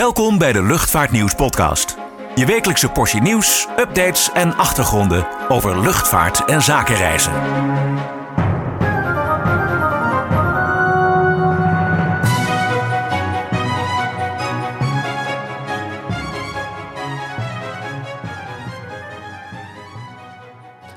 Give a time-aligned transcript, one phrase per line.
[0.00, 1.96] Welkom bij de Luchtvaartnieuws podcast.
[2.34, 7.32] Je wekelijkse portie nieuws, updates en achtergronden over luchtvaart en zakenreizen.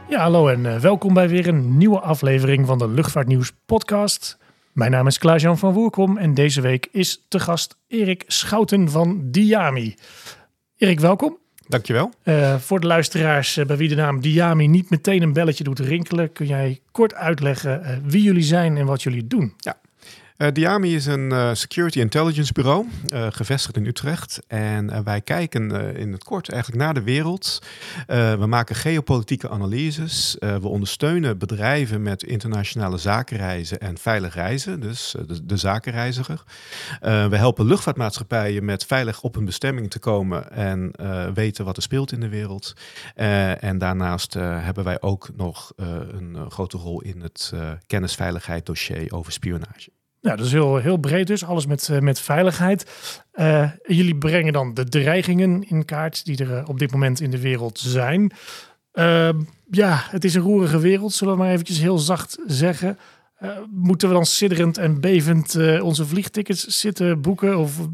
[0.08, 4.38] Ja, hallo en eh, welkom bij weer een nieuwe aflevering van de Luchtvaartnieuws podcast.
[4.74, 9.32] Mijn naam is Klaas-Jan van Woerkom en deze week is te gast Erik Schouten van
[9.32, 9.96] Diami.
[10.78, 11.38] Erik, welkom.
[11.68, 12.12] Dankjewel.
[12.24, 15.80] Uh, voor de luisteraars uh, bij wie de naam Diami niet meteen een belletje doet
[15.80, 19.54] rinkelen, kun jij kort uitleggen uh, wie jullie zijn en wat jullie doen?
[19.58, 19.78] Ja,
[20.44, 24.40] uh, Diami is een uh, security intelligence bureau, uh, gevestigd in Utrecht.
[24.48, 27.60] En wij kijken in het kort eigenlijk naar de wereld.
[28.08, 30.36] we maken geopolitieke analyses.
[30.40, 36.44] we ondersteunen bedrijven met internationale zakenreizen en veilig reizen, dus de, de, zakenreiziger.
[37.02, 40.92] we helpen luchtvaartmaatschappijen met veilig op hun bestemming te komen en
[41.34, 42.74] weten wat er speelt in de wereld.
[43.60, 47.54] en daarnaast hebben wij ook nog een grote rol in het
[47.88, 49.90] kennisveiligheid dossier over spionage.
[50.24, 52.86] Ja, dat is heel, heel breed dus, alles met, uh, met veiligheid.
[53.34, 57.32] Uh, jullie brengen dan de dreigingen in kaart die er uh, op dit moment in
[57.32, 58.32] de wereld zijn.
[58.92, 62.98] Ehm, ja, het is een roerige wereld, zullen we maar eventjes heel zacht zeggen.
[63.70, 67.58] moeten we dan sidderend en bevend onze vliegtickets zitten boeken?
[67.58, 67.88] Of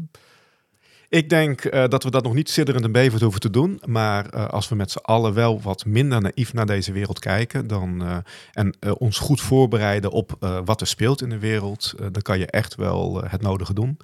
[1.10, 3.80] ik denk uh, dat we dat nog niet sidderend en bevend hoeven te doen.
[3.84, 7.66] Maar uh, als we met z'n allen wel wat minder naïef naar deze wereld kijken.
[7.66, 8.16] Dan, uh,
[8.52, 11.94] en ons goed voorbereiden op wat er speelt in de wereld.
[12.12, 13.98] dan kan je echt wel het nodige doen.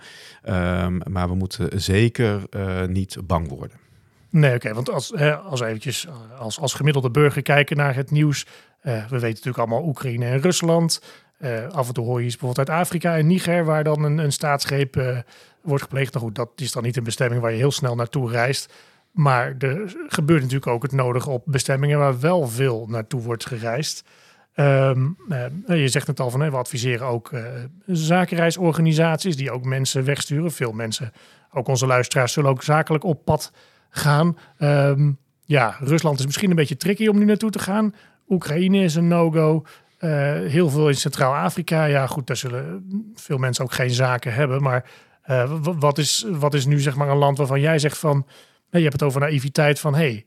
[0.49, 2.43] Um, maar we moeten zeker
[2.89, 3.77] niet bang worden.
[4.31, 4.75] Nee, oké.
[4.75, 6.07] Want als, hè, als eventjes
[6.39, 8.47] als, als gemiddelde burger kijken naar het nieuws.
[8.83, 11.03] we weten natuurlijk allemaal Oekraïne en Rusland.
[11.71, 15.25] af en toe hoor je bijvoorbeeld uit Afrika en Niger, waar dan een, een staatsgreep
[15.67, 16.13] wordt gepleegd.
[16.13, 18.73] Nou goed, dat is dan niet een bestemming waar je heel snel naartoe reist.
[19.11, 24.05] Maar er gebeurt natuurlijk ook het nodige op bestemmingen waar wel veel naartoe wordt gereisd.
[24.55, 27.45] Um, uh, je zegt het al van, we adviseren ook uh,
[27.87, 30.53] zakenreisorganisaties die ook mensen wegsturen.
[30.53, 31.13] Veel mensen,
[31.53, 33.53] ook onze luisteraars, zullen ook zakelijk op pad
[33.91, 34.39] gaan.
[34.59, 37.95] Um, ja, Rusland is misschien een beetje tricky om nu naartoe te gaan.
[38.29, 39.65] Oekraïne is een no-go.
[40.01, 41.85] Uh, heel veel in Centraal-Afrika.
[41.85, 44.63] Ja, goed, daar zullen veel mensen ook geen zaken hebben.
[44.63, 44.91] Maar
[45.27, 48.27] uh, wat, is, wat is nu zeg maar een land waarvan jij zegt van,
[48.71, 50.25] je hebt het over naïviteit van, hey,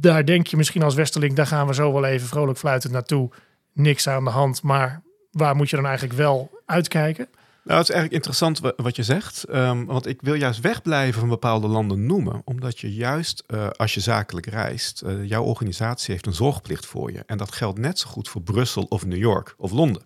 [0.00, 3.30] daar denk je misschien als Westerling, daar gaan we zo wel even vrolijk fluitend naartoe,
[3.72, 7.28] niks aan de hand, maar waar moet je dan eigenlijk wel uitkijken?
[7.68, 9.44] Nou, het is eigenlijk interessant wat je zegt.
[9.54, 12.42] Um, want ik wil juist wegblijven van bepaalde landen noemen.
[12.44, 17.12] Omdat je juist uh, als je zakelijk reist, uh, jouw organisatie heeft een zorgplicht voor
[17.12, 17.22] je.
[17.26, 20.02] En dat geldt net zo goed voor Brussel of New York of Londen.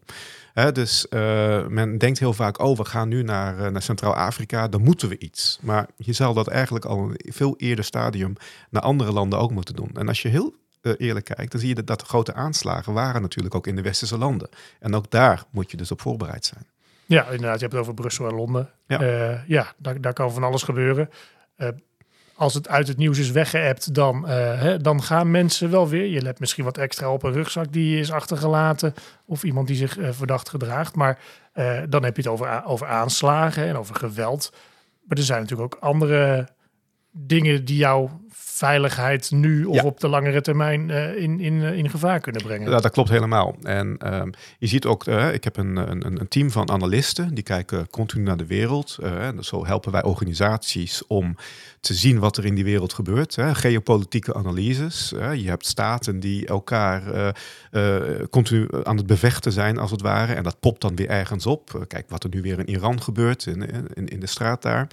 [0.73, 5.09] Dus uh, men denkt heel vaak, oh, we gaan nu naar, naar Centraal-Afrika, dan moeten
[5.09, 5.59] we iets.
[5.63, 8.33] Maar je zou dat eigenlijk al een veel eerder stadium
[8.71, 9.91] naar andere landen ook moeten doen.
[9.95, 10.55] En als je heel
[10.97, 13.83] eerlijk kijkt, dan zie je dat, dat de grote aanslagen waren natuurlijk ook in de
[13.83, 14.49] westerse landen.
[14.81, 16.67] En ook daar moet je dus op voorbereid zijn.
[17.07, 17.55] Ja, inderdaad.
[17.55, 18.71] Je hebt het over Brussel en Londen.
[18.87, 21.11] Ja, ja daar, daar kan van alles gebeuren.
[22.42, 26.06] Als het uit het nieuws is weggeëpt, dan, hè, dan gaan mensen wel weer.
[26.06, 28.94] Je let misschien wat extra op een rugzak die is achtergelaten.
[29.26, 30.94] Of iemand die zich verdacht gedraagt.
[30.94, 31.19] Maar
[31.88, 34.53] dan heb je het over, over aanslagen en over geweld.
[35.04, 36.48] Maar er zijn natuurlijk ook andere
[37.10, 38.10] dingen die jou
[38.55, 42.71] veiligheid nu of op de langere termijn uh, in, in, uh, in gevaar kunnen brengen.
[42.71, 43.57] Ja, dat klopt helemaal.
[43.63, 47.45] En um, je ziet ook, uh, ik heb een, een, een, team van analisten die
[47.45, 48.99] kijken continu naar de wereld.
[49.03, 51.37] en zo helpen wij organisaties om
[51.81, 53.37] te zien wat er in die wereld gebeurt.
[53.37, 53.55] Hè.
[53.55, 55.09] Geopolitieke analyses.
[55.34, 57.34] Je hebt staten die elkaar
[58.31, 60.33] continu aan het bevechten zijn, als het ware.
[60.33, 61.84] En dat popt dan weer ergens op.
[61.89, 64.87] kijk wat er nu weer in Iran gebeurt, in, in, in de straat daar.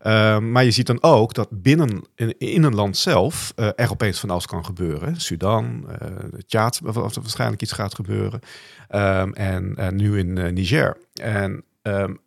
[0.00, 3.90] Ehm, maar je ziet dan ook dat binnen in, in een land zelf uh, er
[3.90, 5.20] opeens van alles kan gebeuren.
[5.20, 8.40] Sudan, uh, Tjaad, waarschijnlijk iets gaat gebeuren.
[8.90, 10.96] Um, en uh, nu in Niger.
[11.14, 12.20] En um,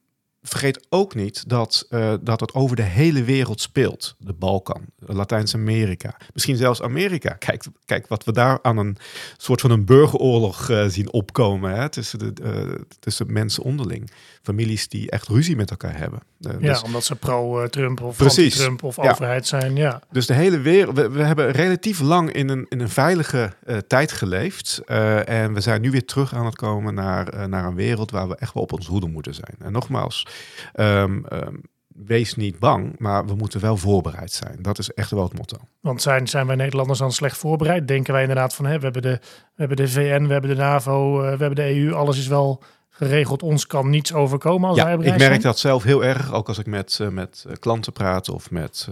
[0.47, 4.15] vergeet ook niet dat, uh, dat het over de hele wereld speelt.
[4.17, 7.33] De Balkan, Latijns-Amerika, misschien zelfs Amerika.
[7.33, 8.97] Kijk, kijk wat we daar aan een
[9.37, 14.11] soort van een burgeroorlog uh, zien opkomen hè, tussen, de, uh, tussen mensen onderling.
[14.41, 16.19] Families die echt ruzie met elkaar hebben.
[16.37, 19.11] ja, dus, omdat ze pro-Trump of anti-Trump of ja.
[19.11, 19.75] overheid zijn.
[19.75, 20.01] Ja.
[20.11, 23.53] Dus de hele wereld, we, we, hebben relatief lang in een, in een veilige
[23.87, 24.81] tijd geleefd.
[25.25, 28.35] en we zijn nu weer terug aan het komen naar, naar een wereld waar we
[28.35, 29.55] echt wel op ons hoede moeten zijn.
[29.59, 30.25] En nogmaals,
[30.73, 34.57] Um, um, wees niet bang, maar we moeten wel voorbereid zijn.
[34.61, 35.57] Dat is echt wel het motto.
[35.79, 37.87] Want zijn, zijn wij Nederlanders dan slecht voorbereid?
[37.87, 40.55] Denken wij inderdaad van, hè, we, hebben de, we hebben de VN, we hebben de
[40.55, 42.63] NAVO, uh, we hebben de EU, alles is wel
[42.97, 46.47] geregeld ons kan niets overkomen als ja, wij ik merk dat zelf heel erg, ook
[46.47, 48.87] als ik met, eh, met eh, klanten praat of met,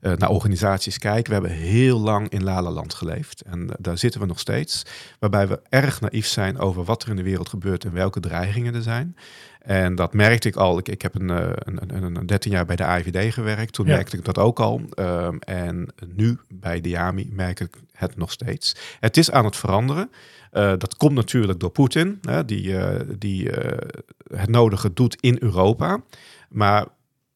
[0.00, 1.26] eh, naar organisaties kijk.
[1.26, 4.82] We hebben heel lang in Lalaland geleefd en daar zitten we nog steeds.
[5.18, 8.74] Waarbij we erg naïef zijn over wat er in de wereld gebeurt en welke dreigingen
[8.74, 9.16] er zijn.
[9.60, 10.78] En dat merkte ik al.
[10.78, 13.72] Ik, ik heb een, een, een, een 13 jaar bij de AIVD gewerkt.
[13.72, 13.94] Toen Ja.
[13.94, 14.80] merkte ik dat ook al.
[14.90, 18.76] Ehm, en nu bij Diami merk ik het nog steeds.
[19.00, 20.10] Het is aan het veranderen.
[20.56, 23.88] Eh, dat komt natuurlijk door Poetin, hè, die, eh, die eh,
[24.38, 26.00] het nodige doet in Europa.
[26.48, 26.86] Maar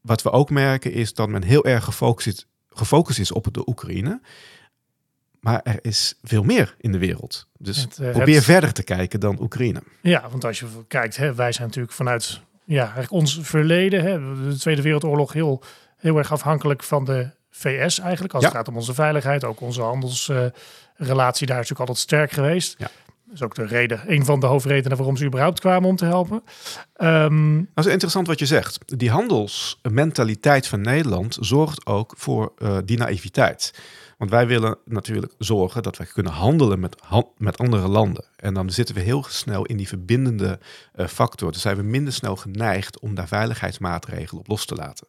[0.01, 3.69] wat we ook merken is dat men heel erg gefocust is, gefocust is op de
[3.69, 4.21] Oekraïne.
[5.41, 7.47] Maar er is veel meer in de wereld.
[7.59, 9.83] Dus Het, probeer het- verder te kijken dan Oekraïne.
[10.03, 14.19] Ja, want als je kijkt, hè, wij zijn natuurlijk vanuit ja, eigenlijk ons verleden, hè,
[14.49, 15.63] de Tweede Wereldoorlog, heel,
[15.97, 18.35] heel erg afhankelijk van de VS eigenlijk.
[18.35, 22.75] Als het gaat om onze veiligheid, ook onze handelsrelatie daar is natuurlijk altijd sterk geweest.
[22.79, 22.91] Ja.
[23.31, 26.05] Dat is ook de reden, een van de hoofdredenen waarom ze überhaupt kwamen om te
[26.05, 26.43] helpen.
[26.95, 28.99] Ehm, Dat is interessant wat je zegt.
[28.99, 33.75] Die handelsmentaliteit van Nederland zorgt ook voor eh, die naïviteit.
[34.19, 36.97] Want wij willen natuurlijk zorgen dat wij kunnen handelen met,
[37.37, 38.25] met andere landen.
[38.37, 40.59] En dan zitten we heel snel in die verbindende
[40.93, 41.53] eh, factor.
[41.53, 45.07] Dus zijn we minder snel geneigd om daar veiligheidsmaatregelen op los te laten.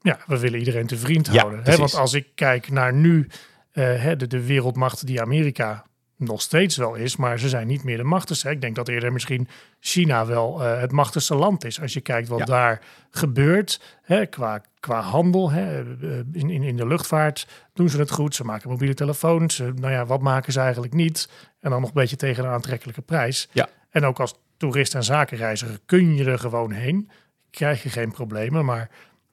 [0.00, 1.60] ja, we willen iedereen te vriend Ja, houden.
[1.64, 1.76] Hè?
[1.76, 3.26] Want als ik kijk naar nu,
[3.72, 5.84] eh, hè, de, de wereldmacht die Amerika
[6.18, 8.50] nog steeds wel is, maar ze zijn niet meer de machtigste.
[8.50, 9.48] Ik denk dat eerder misschien
[9.80, 11.80] China wel eh, het machtigste land is.
[11.80, 12.44] Als je kijkt wat Ja.
[12.44, 12.80] daar
[13.10, 15.50] gebeurt hè, qua, qua handel.
[15.50, 18.34] Hè, eh, in, in, in de luchtvaart doen ze het goed.
[18.34, 19.60] Ze maken mobiele telefoons.
[19.60, 21.28] Eh, nou ja, wat maken ze eigenlijk niet?
[21.60, 23.48] En dan nog een beetje tegen een aantrekkelijke prijs.
[23.52, 23.68] Ja.
[23.90, 27.10] En ook als toerist en zakenreiziger kun je er gewoon heen.
[27.50, 28.90] Krijg je geen problemen, maar...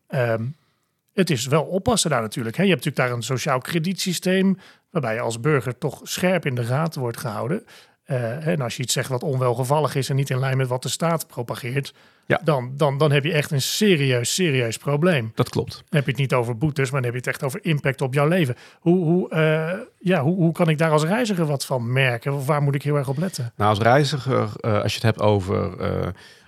[0.08, 0.46] ehm,
[1.14, 2.56] het is wel oppassen daar natuurlijk.
[2.58, 2.64] Hè.
[2.64, 4.58] Je hebt natuurlijk daar een sociaal kredietsysteem,
[4.94, 7.66] waarbij je als burger toch scherp in de gaten wordt gehouden.
[8.04, 10.82] Eh, en als je iets zegt wat onwelgevallig is en niet in lijn met wat
[10.84, 11.94] de staat propageert,
[12.26, 12.40] Ja.
[12.44, 15.32] dan, dan, dan heb je echt een serieus, serieus probleem.
[15.36, 15.72] Dat klopt.
[15.72, 18.02] Dan heb je het niet over boetes, maar dan heb je het echt over impact
[18.02, 18.56] op jouw leven.
[18.80, 22.34] Hoe, hoe, eh, ja, hoe, hoe kan ik daar als reiziger wat van merken?
[22.34, 23.54] Of waar moet ik heel erg op letten?
[23.56, 25.82] Nou, als reiziger, eh, als je het hebt over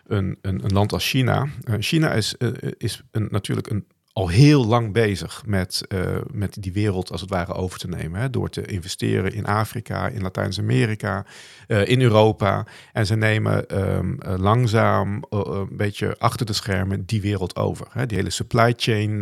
[0.08, 1.48] een, een, een land als China.
[1.80, 2.36] China is,
[2.78, 3.86] is een, natuurlijk een,
[4.16, 8.22] al heel lang bezig met, eh, met die wereld als het ware over te nemen.
[8.22, 11.26] Hè, door te investeren in Afrika, in Latijns-Amerika,
[11.68, 12.66] eh, in Europa.
[12.94, 17.88] En ze nemen ehm, eh, langzaam een beetje achter de schermen die wereld over.
[17.90, 19.20] Hè, die hele supply chain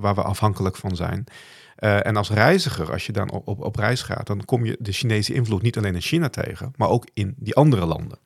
[0.00, 1.24] waar we afhankelijk van zijn.
[1.76, 5.34] En als reiziger, als je dan op, op reis gaat, dan kom je de Chinese
[5.34, 8.18] invloed niet alleen in China tegen, maar ook in die andere landen.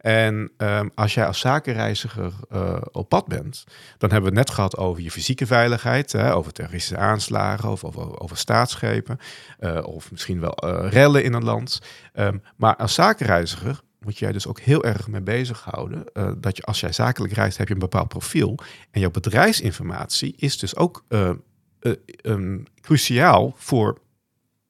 [0.00, 3.64] En ehm, als jij als zakenreiziger eh, op pad bent,
[3.98, 7.84] dan hebben we het net gehad over je fysieke veiligheid, hè, over terroristische aanslagen of
[7.84, 9.18] over, over staatsschepen,
[9.58, 11.80] eh, of misschien wel eh, rellen in een land.
[12.12, 16.62] Ehm, maar als zakenreiziger moet jij dus ook heel erg mee bezighouden eh dat je
[16.62, 18.58] als jij zakelijk reist, heb je een bepaald profiel.
[18.90, 21.04] En jouw bedrijfsinformatie is dus ook
[22.80, 23.98] cruciaal voor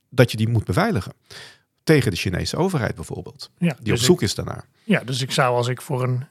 [0.08, 1.12] dat je die moet beveiligen.
[1.90, 4.64] Tegen de Chinese overheid bijvoorbeeld, Ja, die op dus zoek is daarnaar.
[4.84, 6.24] Ja, dus ik zou als ik voor een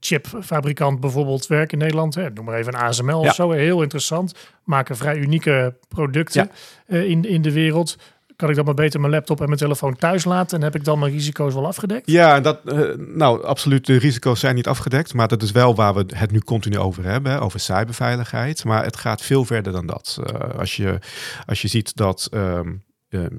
[0.00, 3.28] chipfabrikant bijvoorbeeld werk in Nederland, hè, noem maar even een ASML Ja.
[3.28, 4.34] of zo, heel interessant,
[4.64, 6.50] maken vrij unieke producten
[6.86, 7.96] eh, in, in de wereld.
[8.36, 10.84] Kan ik dan maar beter mijn laptop en mijn telefoon thuis laten en heb ik
[10.84, 12.10] dan mijn risico's wel afgedekt?
[12.10, 15.94] Ja, dat, eh, nou absoluut, de risico's zijn niet afgedekt, maar dat is wel waar
[15.94, 18.64] we het nu continu over hebben, over cyberveiligheid.
[18.64, 20.18] Maar het gaat veel verder dan dat.
[20.24, 20.98] Eh, als, je,
[21.46, 22.72] als je ziet dat ehm, eh,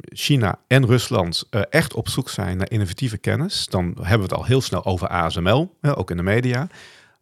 [0.03, 4.34] China en Rusland eh, echt op zoek zijn naar innovatieve kennis, dan hebben we het
[4.34, 6.67] al heel snel over ASML, ook in de media.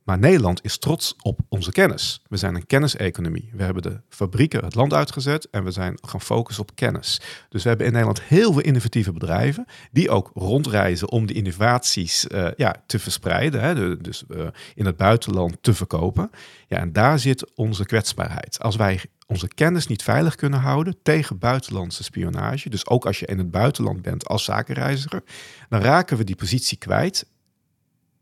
[0.04, 2.22] Maar Nederland is trots op onze kennis.
[2.30, 3.50] We zijn een kenniseconomie.
[3.54, 7.22] We hebben de fabrieken het land uitgezet en we zijn gaan focussen op kennis.
[7.50, 12.28] Dus we hebben in Nederland heel veel innovatieve bedrijven die ook rondreizen om die innovaties
[12.28, 13.62] eh, ja, te verspreiden.
[13.62, 16.32] Hè, dus eh, in het buitenland te verkopen.
[16.68, 18.60] Ja, en daar zit onze kwetsbaarheid.
[18.60, 23.26] Als wij onze kennis niet veilig kunnen houden tegen buitenlandse spionage, dus ook als je
[23.26, 25.24] in het buitenland bent als zakenreiziger,
[25.70, 27.26] dan raken we die positie kwijt.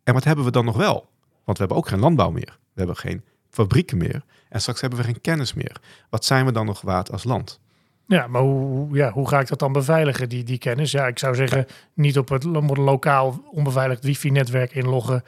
[0.04, 1.11] En wat hebben we dan nog wel?
[1.44, 2.58] Want we hebben ook geen landbouw meer.
[2.74, 4.24] We hebben geen fabrieken meer.
[4.50, 5.76] En straks hebben we geen kennis meer.
[6.10, 7.60] Wat zijn we dan nog waard als land?
[8.08, 10.92] Ja, maar hoe, ja, hoe ga ik dat dan beveiligen, die, die kennis?
[10.92, 12.44] Ja, ik zou zeggen, niet op het
[12.78, 15.24] lokaal onbeveiligd wifi-netwerk inloggen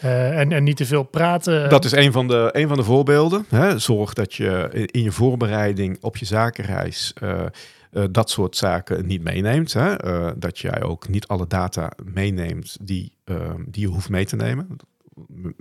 [0.00, 1.68] eh, en, en niet te veel praten.
[1.68, 3.44] Dat is een van de, een van de voorbeelden.
[3.48, 3.78] Hè.
[3.78, 9.22] Zorg dat je in je voorbereiding op je zakenreis eh, eh, dat soort zaken niet
[9.22, 9.72] meeneemt.
[9.72, 9.96] Hè.
[10.38, 13.16] Dat jij ook niet alle data meeneemt die,
[13.66, 14.76] die je hoeft mee te nemen.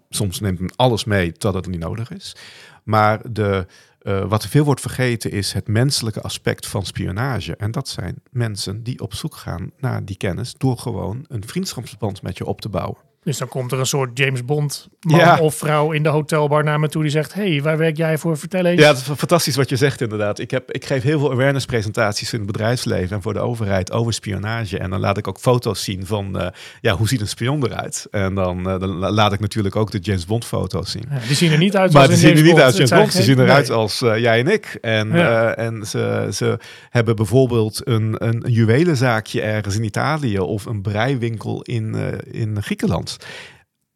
[0.10, 2.36] Soms neemt men alles mee totdat het niet nodig is.
[2.84, 3.66] Maar de,
[4.00, 7.56] eh, wat veel wordt vergeten is het menselijke aspect van spionage.
[7.56, 12.22] En dat zijn mensen die op zoek gaan naar die kennis door gewoon een vriendschapsband
[12.22, 12.98] met je op te bouwen.
[13.24, 15.38] Dus dan komt er een soort James Bond man Ja.
[15.40, 17.34] of vrouw in de hotelbar naar me toe die zegt...
[17.34, 18.38] hey, waar werk jij voor?
[18.38, 18.82] Vertel eens.
[18.82, 20.40] Ja, het is fantastisch wat je zegt inderdaad.
[20.40, 23.92] Ik, heb, ik geef heel veel awareness presentaties in het bedrijfsleven en voor de overheid
[23.92, 24.78] over spionage.
[24.78, 26.48] En dan laat ik ook foto's zien van eh,
[26.82, 28.08] ja, hoe ziet een spion eruit.
[28.12, 31.06] En dan, eh, dan la- laat ik natuurlijk ook de James Bond foto's zien.
[31.10, 32.64] Ja, die zien er niet uit Maar als die een zien er James niet Bond.
[32.64, 33.14] uit als James Bond.
[33.24, 33.78] Ze zien eruit nee.
[33.78, 34.78] als eh, jij en ik.
[34.82, 35.56] En, Ja.
[35.56, 36.58] en ze, ze
[36.90, 41.96] hebben bijvoorbeeld een, een juwelenzaakje ergens in Italië of een breiwinkel in,
[42.32, 43.13] in Griekenland.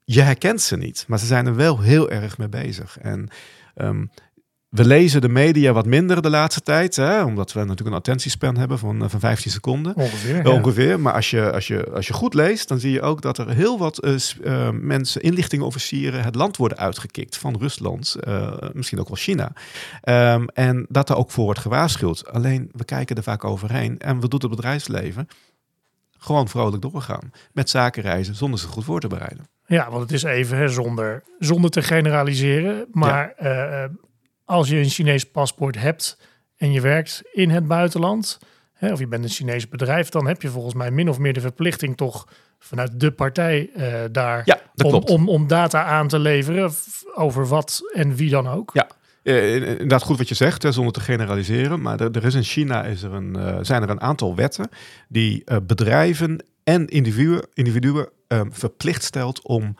[0.03, 2.97] Je herkent ze niet, maar ze zijn er wel heel erg mee bezig.
[2.99, 3.29] En
[3.75, 4.05] ehm,
[4.69, 8.57] we lezen de media wat minder de laatste tijd, hè, omdat we natuurlijk een attentiespan
[8.57, 9.95] hebben van, eh, van 15 seconden.
[9.95, 10.57] Ongeveer, Wel ja.
[10.57, 13.37] Ongeveer, maar als je, als, je, als je goed leest, dan zie je ook dat
[13.37, 18.15] er heel wat eh, eh, mensen, inlichtingenofficieren, het land worden uitgekikt van Rusland,
[18.73, 19.51] misschien ook wel China.
[20.01, 22.31] Ehm, en dat er ook voor wordt gewaarschuwd.
[22.31, 25.27] Alleen we kijken er vaak overheen en we doen het bedrijfsleven
[26.17, 29.49] gewoon vrolijk doorgaan met zakenreizen zonder ze goed voor te bereiden.
[29.65, 32.85] Ja, want het is even hè, zonder, zonder te generaliseren.
[32.91, 33.89] Maar eh,
[34.45, 36.19] als je een Chinees paspoort hebt
[36.55, 38.39] en je werkt in het buitenland,
[38.73, 41.33] hè, of je bent een Chinees bedrijf, dan heb je volgens mij min of meer
[41.33, 42.27] de verplichting toch
[42.59, 46.71] vanuit de partij eh, daar Ja, om, om, om data aan te leveren
[47.15, 48.69] over wat en wie dan ook.
[48.73, 48.87] Ja.
[49.27, 51.81] Eh, inderdaad goed wat je zegt, zonder te generaliseren.
[51.81, 54.69] Maar er, er is in China is er een, eh, zijn er een aantal wetten
[55.07, 59.75] die eh, bedrijven en individuen, individuen eh, verplicht stelt om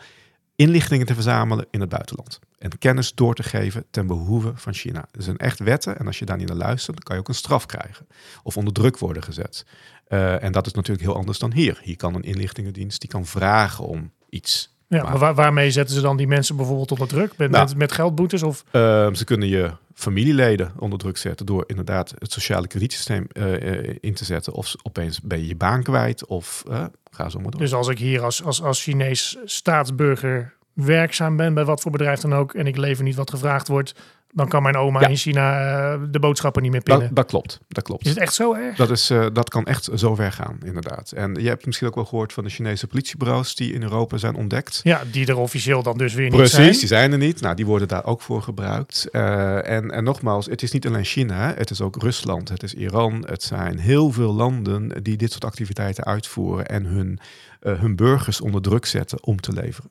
[0.56, 2.39] inlichtingen te verzamelen in het buitenland.
[2.60, 5.08] En kennis door te geven ten behoeve van China.
[5.12, 7.27] Er zijn echt wetten en als je daar niet naar luistert, dan kan je ook
[7.27, 8.08] een straf krijgen.
[8.44, 9.66] Of onder druk worden gezet.
[10.08, 11.80] En dat is natuurlijk heel anders dan hier.
[11.84, 14.77] Hier kan een inlichtingendienst die kan vragen om iets.
[14.89, 17.38] Ja, Maar- maar waar- waarmee zetten ze dan die mensen bijvoorbeeld onder druk?
[17.38, 17.65] Met, Nou.
[17.67, 18.44] met, met geldboetes?
[18.44, 23.77] Of, Ehm, ze kunnen je familieleden onder druk zetten door inderdaad het sociale kredietsysteem eh,
[23.89, 24.53] eh, in te zetten.
[24.53, 27.60] Of opeens ben je je baan kwijt of eh, ga zo maar door.
[27.62, 32.20] Dus als ik hier als, als, als Chinees staatsburger werkzaam ben, bij wat voor bedrijf
[32.20, 33.94] dan ook, en ik lever niet wat gevraagd wordt,
[34.38, 35.08] dan kan mijn oma Ja.
[35.08, 35.60] in China
[35.94, 37.06] eh, de boodschappen niet meer pinnen.
[37.06, 38.03] dat, dat klopt, dat klopt.
[38.06, 38.75] Is het echt zo erg?
[38.75, 41.12] Dat, is, eh, dat kan echt zo ver gaan, inderdaad.
[41.12, 44.36] En je hebt misschien ook wel gehoord van de Chinese politiebureaus die in Europa zijn
[44.36, 44.79] ontdekt.
[44.84, 46.72] Ja, die er officieel dan dus weer niet Precies, zijn.
[46.72, 47.41] die zijn er niet.
[47.41, 49.10] Nou, die worden daar ook voor gebruikt.
[49.12, 52.74] Eh, en, en nogmaals, het is niet alleen China, het is ook Rusland, het is
[52.74, 53.25] Iran.
[53.27, 57.20] Het zijn heel veel landen die dit soort activiteiten uitvoeren en hun,
[57.60, 59.89] hun burgers onder druk zetten om te leveren.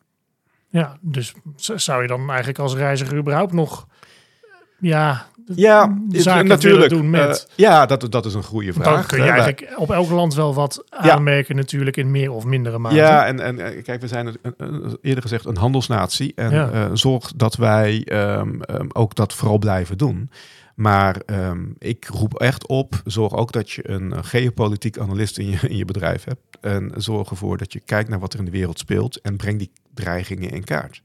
[0.68, 3.86] Ja, dus zou je dan eigenlijk als reiziger überhaupt nog
[4.78, 6.90] ja, Ja, zaken natuurlijk.
[6.90, 7.46] doen met...
[7.48, 8.94] Eh, ja, dat, dat is een goede vraag.
[8.94, 9.30] dan kun je hè.
[9.30, 12.94] Wij- eigenlijk op elk land wel wat aanmerken natuurlijk in meer of mindere mate.
[12.94, 16.32] Ja, en, en eh, kijk, we zijn een- eerder gezegd een handelsnatie.
[16.34, 16.70] En Ja.
[16.70, 20.30] eh, zorg dat wij ehm, ehm, ook dat vooral blijven doen.
[20.74, 25.50] Maar ehm, ik roep echt op, zorg ook dat je een eh, geopolitiek analist in
[25.50, 26.40] je, in je bedrijf hebt.
[26.60, 29.58] En zorg ervoor dat je kijkt naar wat er in de wereld speelt en breng
[29.58, 31.02] die dreigingen in kaart.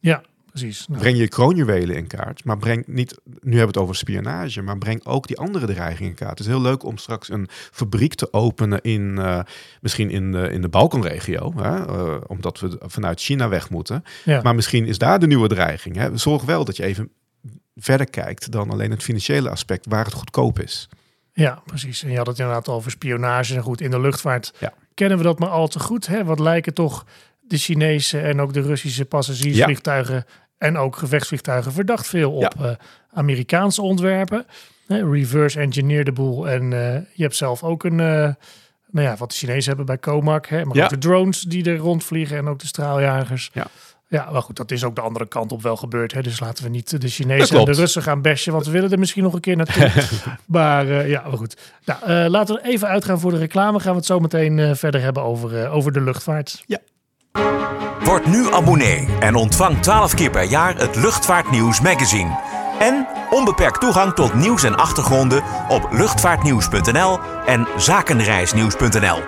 [0.00, 0.22] Ja,
[0.52, 0.86] precies.
[0.88, 4.62] Nou, Breng je kroonjuwelen in kaart, maar breng niet, nu hebben we het over spionage,
[4.62, 6.30] maar breng ook die andere dreigingen in kaart.
[6.30, 9.40] Het is heel leuk om straks een fabriek te openen in, eh,
[9.80, 14.04] misschien in, de in de Balkanregio, hè, eh, omdat we vanuit China weg moeten.
[14.24, 14.42] ja.
[14.42, 15.96] Maar misschien is daar de nieuwe dreiging.
[15.96, 16.16] Hè.
[16.16, 17.10] Zorg wel dat je even
[17.76, 20.88] verder kijkt dan alleen het financiële aspect, waar het goedkoop is.
[21.32, 22.02] Ja, precies.
[22.02, 23.54] En je had het inderdaad over spionage.
[23.54, 24.72] En goed, in de luchtvaart Ja.
[24.94, 26.06] kennen we dat maar al te goed.
[26.06, 26.24] Hè?
[26.24, 27.06] Wat lijken toch
[27.40, 30.24] de Chinese en ook de Russische passagiersvliegtuigen
[30.62, 32.70] en ook gevechtsvliegtuigen verdacht veel op eh,
[33.12, 34.46] Amerikaanse ontwerpen.
[34.86, 36.48] Reverse engineer de boel.
[36.48, 38.06] En eh, je hebt zelf ook een, eh,
[38.90, 40.46] nou ja, wat de Chinezen hebben bij Comac.
[40.46, 40.64] Hè?
[40.64, 40.84] Maar Ja.
[40.84, 43.50] ook de drones die er rondvliegen en ook de straaljagers.
[43.52, 43.66] Ja.
[44.08, 46.12] Ja, maar goed, dat is ook de andere kant op wel gebeurd.
[46.12, 46.22] Hè?
[46.22, 47.72] Dus laten we niet de Chinezen en de.
[47.72, 49.90] Russen gaan bashen, want we willen er misschien nog een keer naartoe.
[50.46, 51.56] maar ja, maar goed.
[51.84, 53.80] Nou, laten we even uitgaan voor de reclame.
[53.80, 56.64] Gaan we het zo meteen verder hebben over, over de luchtvaart.
[58.04, 62.38] Word nu abonnee en ontvang 12 keer per jaar het Luchtvaartnieuws magazine.
[62.78, 69.18] En onbeperkt toegang tot nieuws en achtergronden op luchtvaartnieuws.nl en zakenreisnieuws.nl.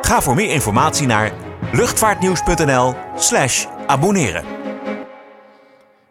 [0.00, 1.32] Ga voor meer informatie naar
[1.72, 4.44] luchtvaartnieuws.nl slash abonneren.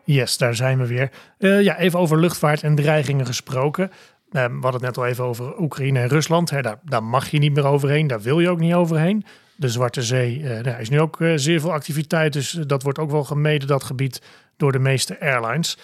[0.03, 1.11] Yes, daar zijn we weer.
[1.37, 3.91] Eh, ja, even over luchtvaart en dreigingen gesproken.
[4.31, 6.49] Eh, we hadden het net al even over Oekraïne en Rusland.
[6.49, 8.07] Daar, daar mag je niet meer overheen.
[8.07, 9.25] Daar wil je ook niet overheen.
[9.61, 12.33] De Zwarte Zee eh, daar is nu ook eh, zeer veel activiteit.
[12.33, 14.21] Dus eh, dat wordt ook wel gemeden, dat gebied,
[14.57, 15.77] door de meeste airlines.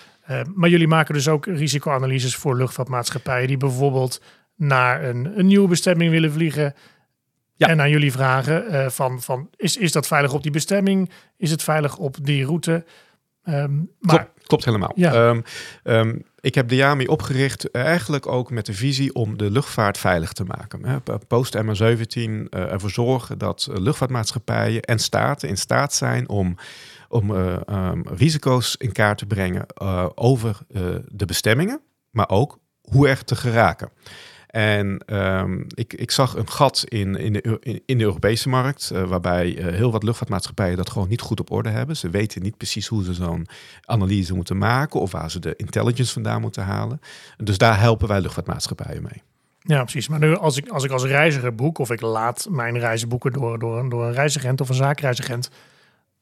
[0.54, 3.48] Maar jullie maken dus ook risicoanalyses voor luchtvaartmaatschappijen...
[3.48, 4.22] die bijvoorbeeld
[4.56, 6.74] naar een, een nieuwe bestemming willen vliegen...
[7.56, 7.68] Ja.
[7.68, 11.10] En aan jullie vragen van, van is, is dat veilig op die bestemming?
[11.38, 12.86] Is het veilig op die route?
[13.44, 14.92] Ehm, maar Klopt, helemaal.
[14.96, 15.14] Ja.
[15.14, 15.42] Ehm,
[15.84, 20.34] ehm, ik heb Diami opgericht eh, eigenlijk ook met de visie om de luchtvaart veilig
[20.34, 21.04] te maken.
[21.28, 21.64] Post MA17
[22.14, 26.58] uh, ervoor zorgen dat uh, luchtvaartmaatschappijen en staten in staat zijn om,
[27.10, 32.60] om uh, um, risico's in kaart te brengen uh, over uh, de bestemmingen, maar ook
[32.82, 33.90] hoe er te geraken.
[34.58, 39.04] En um, ik, ik, zag een gat in, in, de, in, de Europese markt, uh,
[39.04, 41.98] waarbij uh, heel wat luchtvaartmaatschappijen dat gewoon niet goed op orde hebben.
[41.98, 43.48] Ze weten niet precies hoe ze zo'n
[43.86, 47.02] analyse moeten maken of waar ze de intelligence vandaan moeten halen.
[47.38, 49.22] Dus daar helpen wij luchtvaartmaatschappijen mee.
[49.60, 50.08] Ja, precies.
[50.08, 53.32] Maar nu als ik als, ik als reiziger boek of ik laat mijn reizen boeken
[53.32, 55.50] door, door, door een reisagent of een zaakreisagent,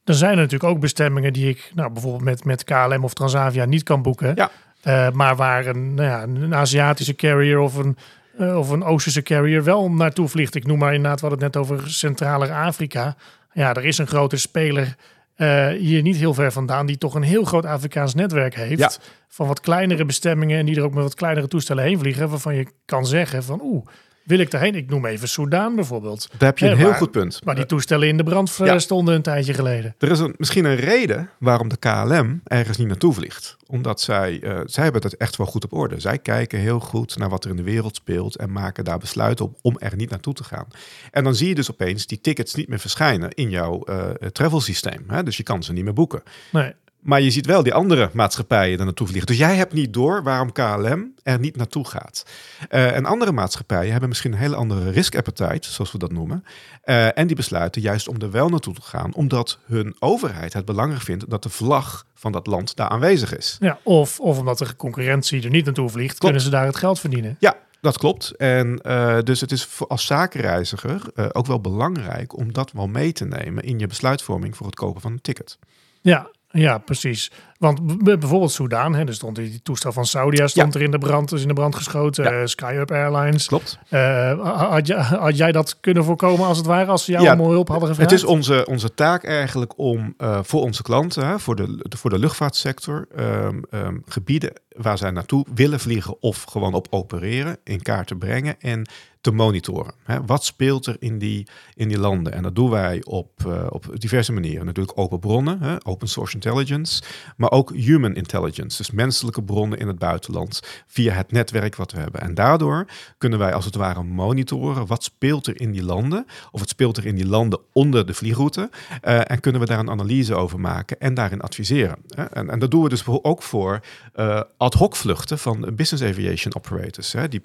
[0.03, 3.65] dan zijn er natuurlijk ook bestemmingen die ik nou, bijvoorbeeld met, met KLM of Transavia
[3.65, 4.31] niet kan boeken.
[4.35, 4.51] Ja.
[4.83, 7.97] Uh, maar waar een, nou ja, een Aziatische carrier of een,
[8.39, 10.55] uh, of een Oosterse carrier wel naartoe vliegt.
[10.55, 13.15] Ik noem maar inderdaad, we hadden het net over Centraler Afrika.
[13.53, 14.95] Ja, er is een grote speler
[15.37, 18.79] uh, hier niet heel ver vandaan, die toch een heel groot Afrikaans netwerk heeft.
[18.79, 18.91] Ja.
[19.27, 22.29] Van wat kleinere bestemmingen en die er ook met wat kleinere toestellen heen vliegen.
[22.29, 23.85] Waarvan je kan zeggen van oeh,
[24.25, 24.75] wil ik daarheen?
[24.75, 26.27] Ik noem even Soudaan bijvoorbeeld.
[26.37, 27.41] Daar heb je een heel waar- goed punt.
[27.43, 28.79] Maar die toestellen in de brand Ja.
[28.79, 29.95] stonden een tijdje geleden.
[29.97, 33.57] Er is een, misschien een reden waarom de KLM ergens niet naartoe vliegt.
[33.67, 35.99] Omdat zij, eh, zij hebben het echt wel goed op orde.
[35.99, 39.45] Zij kijken heel goed naar wat er in de wereld speelt en maken daar besluiten
[39.45, 40.67] op om er niet naartoe te gaan.
[41.11, 44.61] En dan zie je dus opeens die tickets niet meer verschijnen in jouw eh travel
[44.61, 45.03] systeem.
[45.07, 45.23] Hè?
[45.23, 46.23] Dus je kan ze niet meer boeken.
[46.51, 46.73] Nee.
[47.05, 49.27] Maar je ziet wel die andere maatschappijen er naartoe vliegen.
[49.27, 52.25] Dus jij hebt niet door waarom KLM er niet naartoe gaat.
[52.69, 56.45] Eh, en andere maatschappijen hebben misschien een hele andere risk appetite, zoals we dat noemen.
[56.81, 60.65] Eh, en die besluiten juist om er wel naartoe te gaan, omdat hun overheid het
[60.65, 63.57] belangrijk vindt dat de vlag van dat land daar aanwezig is.
[63.59, 66.99] Ja, of, of omdat de concurrentie er niet naartoe vliegt, kunnen ze daar het geld
[66.99, 67.35] verdienen.
[67.39, 68.31] Ja, dat klopt.
[68.31, 73.11] En eh, dus het is voor, als zakenreiziger ook wel belangrijk om dat wel mee
[73.11, 75.57] te nemen in je besluitvorming voor het kopen van een ticket.
[76.01, 77.31] Ja, ja, precies.
[77.57, 80.79] Want bijvoorbeeld Soudaan, hè, er stond die toestel van Saudia stond Ja.
[80.79, 82.23] er in de brand, is in de brand geschoten.
[82.23, 82.31] Ja.
[82.31, 83.47] Eh, SkyUp Airlines.
[83.47, 83.79] Klopt.
[83.89, 87.29] Eh, had, jij, had jij dat kunnen voorkomen als het ware, als ze jou Ja,
[87.29, 88.11] allemaal hulp hadden gevraagd?
[88.11, 92.09] Het is onze, onze taak eigenlijk om eh, voor onze klanten, hè, voor, de, voor
[92.09, 97.81] de luchtvaartsector, ehm, ehm, gebieden waar zij naartoe willen vliegen of gewoon op opereren, in
[97.81, 98.87] kaart te brengen en
[99.25, 99.93] te monitoren.
[100.03, 100.25] Hè.
[100.25, 102.33] Wat speelt er in die, in die landen?
[102.33, 104.65] En dat doen wij op, eh, op diverse manieren.
[104.65, 107.03] Natuurlijk open bronnen, hè, open source intelligence,
[107.37, 111.99] maar ook human intelligence, dus menselijke bronnen in het buitenland via het netwerk wat we
[111.99, 112.21] hebben.
[112.21, 112.85] En daardoor
[113.17, 116.97] kunnen wij als het ware monitoren wat speelt er in die landen, of het speelt
[116.97, 118.69] er in die landen onder de vliegroute,
[119.01, 121.97] eh, en kunnen we daar een analyse over maken en daarin adviseren.
[122.07, 122.23] Hè.
[122.23, 123.79] En, en dat doen we dus ook voor
[124.13, 127.41] eh, ad hoc vluchten van business aviation operators, hè, die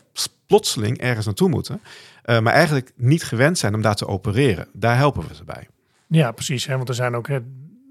[0.50, 1.80] plotseling ergens naartoe moeten,
[2.22, 4.66] eh, maar eigenlijk niet gewend zijn om daar te opereren.
[4.72, 5.68] Daar helpen we ze bij.
[6.06, 6.66] Ja, precies.
[6.66, 7.38] Hè, want er zijn ook hè,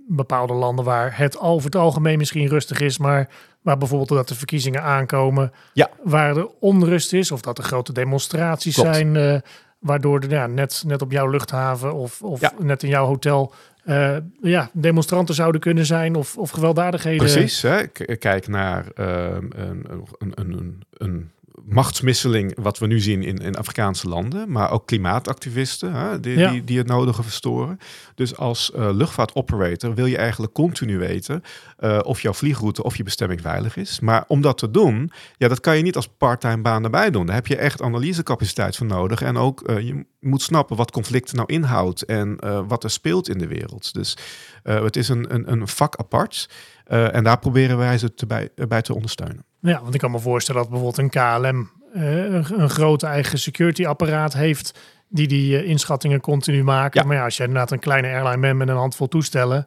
[0.08, 3.30] bepaalde landen waar het over het algemeen misschien rustig is, maar
[3.62, 5.90] waar bijvoorbeeld doordat de verkiezingen aankomen, Ja.
[6.04, 8.96] waar er onrust is of dat er grote demonstraties Klopt.
[8.96, 9.36] zijn, eh,
[9.80, 12.52] waardoor de, ja, net, net op jouw luchthaven of, of Ja.
[12.60, 17.18] net in jouw hotel eh, ja, demonstranten zouden kunnen zijn of, of gewelddadigheden.
[17.32, 17.62] Precies.
[17.62, 17.88] Hè?
[17.88, 19.86] K- Kijk naar ehm, een,
[20.20, 21.32] een, een, een
[21.66, 26.52] machtsmisseling wat we nu zien in, in Afrikaanse landen, maar ook klimaatactivisten hè, die, Ja.
[26.52, 27.78] die, die het nodige verstoren.
[28.16, 31.44] Dus als eh, luchtvaartoperator wil je eigenlijk continu weten
[31.78, 34.00] eh, of jouw vliegroute of je bestemming veilig is.
[34.00, 37.26] Maar om dat te doen, ja, dat kan je niet als parttime baan erbij doen.
[37.26, 39.22] Daar heb je echt analysecapaciteit voor nodig.
[39.22, 43.38] En ook eh, je moet snappen wat conflict nou inhoudt en wat er speelt in
[43.38, 43.94] de wereld.
[43.94, 44.18] Dus
[44.64, 46.50] het is een, een, een vak apart.
[46.90, 49.44] Eh, en daar proberen wij ze te bij, bij te ondersteunen.
[49.60, 53.40] Ja, want ik kan me voorstellen dat bijvoorbeeld een KLM eh, een, een groot eigen
[53.40, 57.02] security apparaat heeft die die eh, inschattingen continu maken.
[57.02, 57.08] Ja.
[57.08, 59.66] Maar ja, als je inderdaad een kleine airline bent met een handvol toestellen,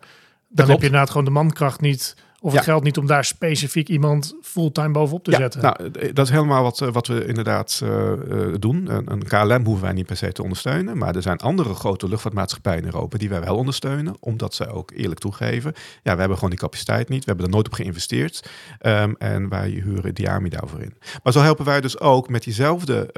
[0.48, 2.72] dan heb je inderdaad gewoon de mankracht niet of het Ja.
[2.72, 5.62] geld niet om daar specifiek iemand fulltime bovenop te zetten.
[5.62, 8.94] nou, dat is helemaal wat, eh, wat we inderdaad eh, eh, doen.
[8.94, 10.98] Een, een KLM hoeven wij niet per se te ondersteunen.
[10.98, 14.16] Maar er zijn andere grote luchtvaartmaatschappijen in Europa die wij wel ondersteunen.
[14.20, 15.72] Omdat zij ook eerlijk toegeven.
[16.02, 17.18] Ja, we hebben gewoon die capaciteit niet.
[17.18, 18.50] We hebben er nooit op geïnvesteerd.
[18.78, 20.94] Ehm, en wij huren Diami daarvoor in.
[21.22, 23.10] Maar zo helpen wij dus ook met diezelfde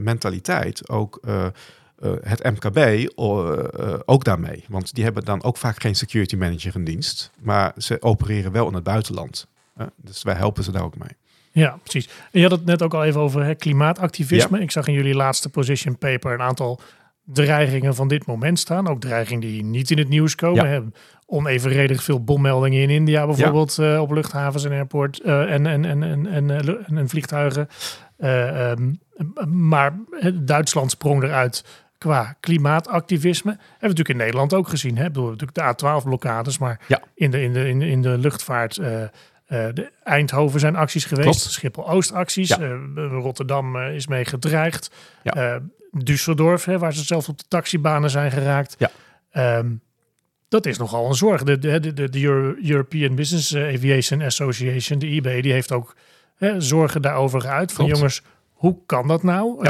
[0.00, 1.20] mentaliteit ook...
[1.98, 4.64] eh, het MKB eh, eh, ook daarmee.
[4.68, 7.30] Want die hebben dan ook vaak geen security manager in dienst.
[7.40, 9.46] Maar ze opereren wel in het buitenland.
[9.96, 11.16] Dus wij helpen ze daar ook mee.
[11.52, 12.08] Ja, precies.
[12.32, 14.60] En je had het net ook al even over hè, klimaatactivisme.
[14.60, 16.80] Ik zag in jullie laatste position paper een aantal
[17.24, 18.88] dreigingen van dit moment staan.
[18.88, 20.68] Ook dreigingen die niet in het nieuws komen.
[20.70, 20.82] Ja.
[21.26, 26.64] Onevenredig veel bommeldingen in India bijvoorbeeld op luchthavens en airport en, en, en, en, en,
[26.64, 27.68] lu- en, en vliegtuigen.
[28.16, 28.92] Eh, ehm,
[29.48, 29.98] maar
[30.34, 31.64] Duitsland sprong eruit
[32.04, 33.50] qua klimaatactivisme.
[33.50, 34.96] Hebben we natuurlijk in Nederland ook gezien.
[34.96, 35.04] Hè?
[35.06, 37.02] Ik bedoel, natuurlijk de A12-blokkades, maar Ja.
[37.14, 38.76] in, de, in, de, in, de, in de luchtvaart...
[38.78, 39.08] eh, eh,
[39.46, 41.40] de Eindhoven zijn acties geweest, Klopt.
[41.52, 42.58] Schiphol-Oost acties, Ja.
[42.60, 42.72] eh,
[43.10, 44.90] Rotterdam is mee gedreigd.
[45.22, 45.60] Ja.
[46.10, 48.74] Düsseldorf, hè, waar ze zelfs op de taxibanen zijn geraakt.
[48.78, 48.90] Ja.
[49.30, 49.68] Ehm,
[50.48, 51.42] dat is nogal een zorg.
[51.42, 55.96] De, de, de, de Euro- European Business Aviation Association, de IB, die heeft ook
[56.36, 57.72] hè, zorgen daarover geuit.
[57.72, 57.98] Van Klopt.
[58.00, 59.66] jongens, hoe kan dat nou?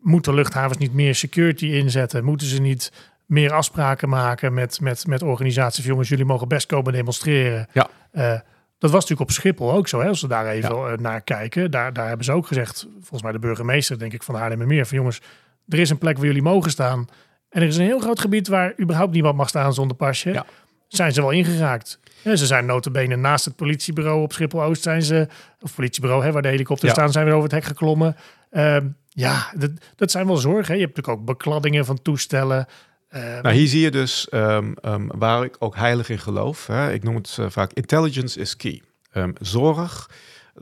[0.00, 2.24] Moeten luchthavens niet meer security inzetten?
[2.24, 2.92] Moeten ze niet
[3.26, 5.80] meer afspraken maken met, met, met organisaties?
[5.80, 7.68] Van, jongens, jullie mogen best komen demonstreren.
[7.72, 7.88] Ja.
[8.10, 8.38] Eh,
[8.78, 10.00] dat was natuurlijk op Schiphol ook zo.
[10.00, 10.08] Hè?
[10.08, 11.70] Als we daar even eh, naar kijken.
[11.70, 14.86] Daar, daar hebben ze ook gezegd, volgens mij de burgemeester, denk ik, van Haarlemmermeer.
[14.86, 15.20] Van jongens,
[15.68, 17.08] er is een plek waar jullie mogen staan.
[17.48, 20.32] En er is een heel groot gebied waar überhaupt niemand mag staan zonder pasje.
[20.32, 20.46] Ja.
[20.88, 22.00] Zijn ze wel ingeraakt.
[22.22, 25.28] Ja, ze zijn notabene naast het politiebureau op Schiphol-Oost zijn ze...
[25.60, 26.96] Of politiebureau, hè, waar de helikopters Ja.
[26.96, 28.16] staan, zijn we over het hek geklommen.
[28.50, 30.74] Ehm, ja, dat, dat zijn wel zorgen.
[30.74, 32.66] Je hebt natuurlijk ook bekladdingen van toestellen.
[33.08, 36.66] Eh, Nou, hier zie je dus ehm, ehm, waar ik ook heilig in geloof.
[36.66, 36.92] Hè.
[36.92, 38.82] Ik noem het eh, vaak intelligence is key.
[39.12, 40.10] Ehm, zorg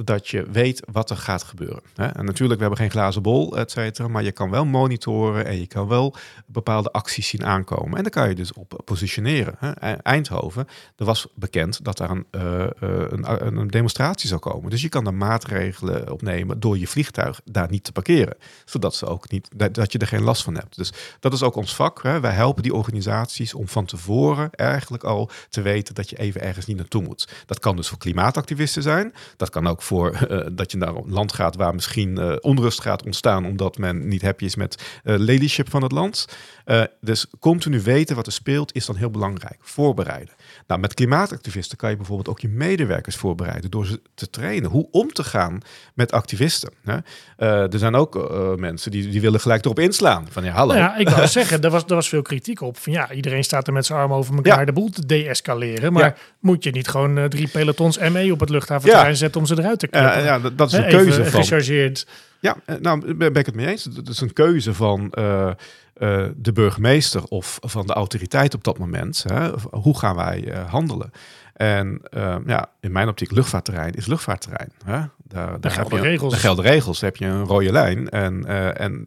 [0.05, 1.83] dat je weet wat er gaat gebeuren.
[1.95, 5.61] En natuurlijk, we hebben geen glazen bol, et cetera, maar je kan wel monitoren en
[5.61, 6.15] je kan wel
[6.47, 7.97] bepaalde acties zien aankomen.
[7.97, 9.57] En daar kan je dus op positioneren.
[9.61, 14.41] E- Eindhoven, er was bekend dat daar een, eh, eh, een, een, een demonstratie zou
[14.41, 14.71] komen.
[14.71, 18.37] Dus je kan er maatregelen op nemen door je vliegtuig daar niet te parkeren.
[18.65, 20.77] Zodat ze ook niet, dat, je er geen last van hebt.
[20.77, 22.01] Dus dat is ook ons vak.
[22.01, 26.67] Wij helpen die organisaties om van tevoren eigenlijk al te weten dat je even ergens
[26.67, 27.29] niet naartoe moet.
[27.47, 29.15] Dat kan dus voor klimaatactivisten zijn.
[29.37, 32.81] Dat kan ook voor eh, dat je naar een land gaat waar misschien eh, onrust
[32.81, 36.27] gaat ontstaan omdat men niet happy is met eh leadership van het land.
[36.69, 39.57] Eh, dus continu weten wat er speelt is dan heel belangrijk.
[39.61, 40.35] Voorbereiden.
[40.67, 44.89] Nou, met klimaatactivisten kan je bijvoorbeeld ook je medewerkers voorbereiden door ze te trainen hoe
[44.91, 45.61] om te gaan
[45.95, 46.71] met activisten.
[46.85, 46.97] Hè.
[47.37, 50.27] Eh, er zijn ook eh, mensen die, die willen gelijk erop inslaan.
[50.31, 50.75] Van ja, hallo.
[50.75, 52.79] Nou ja, ik wou zeggen, er was, er was veel kritiek op.
[52.79, 54.65] Van ja, iedereen staat er met zijn armen over elkaar Ja.
[54.65, 55.93] de boel te deescaleren.
[55.93, 56.15] Maar Ja.
[56.41, 59.87] moet je niet gewoon drie pelotons ME op het luchthaventerrein zetten om ze eruit te
[59.87, 60.23] knippen?
[60.23, 61.41] ja, dat, dat is een keuze van.
[61.43, 62.07] gechargeerd.
[62.41, 63.85] Ja, eh, nou ben ik het mee eens.
[63.85, 68.79] Het is een keuze van eh, eh, de burgemeester of van de autoriteit op dat
[68.79, 69.25] moment.
[69.29, 69.51] Hè?
[69.71, 71.11] Hoe gaan wij handelen?
[71.59, 74.73] En eh, ja, in mijn optiek, luchtvaartterrein is luchtvaartterrein.
[74.85, 75.01] Hè?
[75.25, 76.33] Daar, daar, gelden heb je, regels.
[76.33, 77.01] Daar gelden regels.
[77.01, 78.09] Daar heb je een rode lijn.
[78.09, 78.47] En,
[78.77, 79.05] en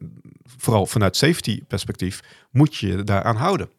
[0.57, 3.69] vooral vanuit safety perspectief moet je je daaraan houden.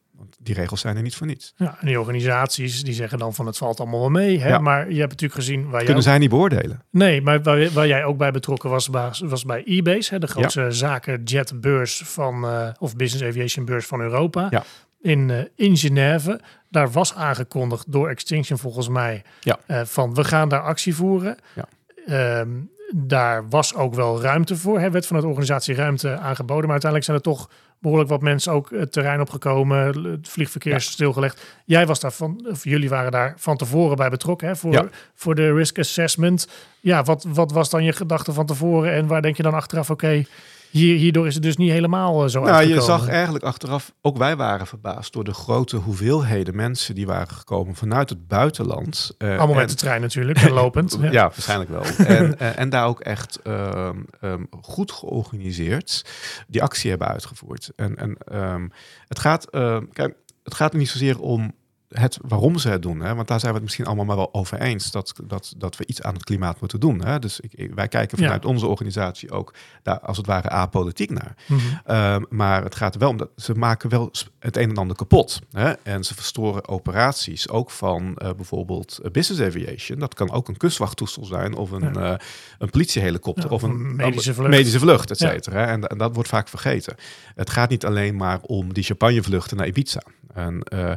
[0.42, 1.52] Die regels zijn er niet voor niets.
[1.57, 4.40] Ja, en die organisaties die zeggen dan van het valt allemaal wel mee.
[4.40, 4.48] Hè?
[4.48, 4.59] Ja.
[4.59, 6.83] Maar je hebt natuurlijk gezien waar Kunnen zij niet beoordelen?
[6.90, 8.87] Nee, maar waar, waar jij ook bij betrokken was,
[9.20, 14.46] was, bij eBase, hè, de grootste zakenjetbeurs van, eh, of business aviation beurs van Europa.
[14.50, 14.64] Ja.
[15.00, 16.40] In, eh, in Genève.
[16.70, 19.59] Daar was aangekondigd door Extinction volgens mij Ja.
[19.66, 21.37] eh, van we gaan daar actie voeren.
[21.55, 21.68] Ja.
[22.07, 22.48] Ehm,
[22.94, 24.81] daar was ook wel ruimte voor.
[24.81, 26.62] Hè, werd van de organisatie ruimte aangeboden.
[26.62, 27.50] Maar uiteindelijk zijn er toch
[27.83, 30.05] behoorlijk wat mensen ook het terrein opgekomen.
[30.11, 31.42] Het vliegverkeer is stilgelegd.
[31.64, 34.49] Jij was daar van, of jullie waren daar van tevoren bij betrokken.
[34.49, 34.88] Hè, voor, Ja.
[35.14, 36.49] voor de risk assessment.
[36.81, 38.92] Ja, wat, wat was dan je gedachte van tevoren?
[38.92, 40.25] En waar denk je dan achteraf, oké,
[40.72, 44.16] hier, hierdoor is het dus niet helemaal eh, zo Nou, je zag eigenlijk achteraf, ook
[44.16, 49.14] wij waren verbaasd door de grote hoeveelheden mensen die waren gekomen vanuit het buitenland.
[49.18, 50.98] Eh, Allemaal en- met de trein natuurlijk, en lopend.
[51.11, 51.82] Ja, waarschijnlijk wel.
[52.06, 56.04] en, eh, en daar ook echt ehm, ehm, goed georganiseerd
[56.48, 57.70] die actie hebben uitgevoerd.
[57.76, 58.68] En, en ehm,
[59.08, 59.50] het gaat,
[59.92, 61.54] kijk, het gaat niet zozeer om
[61.92, 63.00] het waarom ze het doen.
[63.00, 63.14] Hè?
[63.14, 65.87] Want daar zijn we het misschien allemaal maar wel over eens dat, dat, dat we
[65.87, 67.05] iets aan het klimaat moeten doen.
[67.05, 67.18] Hè?
[67.18, 68.24] Dus ik, wij kijken Ja.
[68.24, 71.35] vanuit onze organisatie ook daar als het ware apolitiek naar.
[71.48, 71.61] Mhm.
[71.85, 75.40] Ehm, maar het gaat wel om dat ze maken wel het een en ander kapot.
[75.52, 75.70] Hè?
[75.70, 79.98] En ze verstoren operaties ook van eh, bijvoorbeeld eh, business aviation.
[79.98, 82.14] Dat kan ook een kustwachttoestel zijn of een, eh,
[82.59, 84.50] een politiehelikopter Ja, of een medische vlucht.
[84.50, 85.66] medische vlucht, et cetera.
[85.66, 86.94] En, en dat wordt vaak vergeten.
[87.35, 90.02] Het gaat niet alleen maar om die champagnevluchten naar Ibiza.
[90.35, 90.92] En, eh,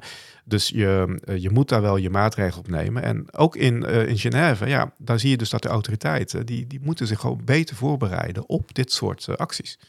[0.45, 3.03] dus je, eh, je moet daar wel je maatregelen op nemen.
[3.03, 6.45] En ook in, eh, in Genève, ja, daar zie je dus dat de autoriteiten...
[6.45, 9.79] Die, die moeten zich gewoon beter voorbereiden op dit soort acties.